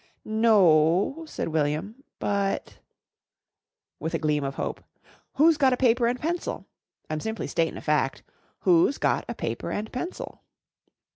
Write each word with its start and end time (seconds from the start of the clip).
"N 0.25 0.43
oo," 0.45 1.25
said 1.27 1.49
William. 1.49 2.03
"But" 2.17 2.79
with 3.99 4.15
a 4.15 4.17
gleam 4.17 4.43
of 4.43 4.55
hope 4.55 4.83
"who's 5.35 5.57
got 5.57 5.73
a 5.73 5.77
paper 5.77 6.07
and 6.07 6.19
pencil? 6.19 6.65
I'm 7.07 7.19
simply 7.19 7.45
statin' 7.45 7.77
a 7.77 7.81
fact. 7.81 8.23
Who's 8.61 8.97
got 8.97 9.25
a 9.29 9.35
paper 9.35 9.69
and 9.69 9.91
pencil?" 9.91 10.41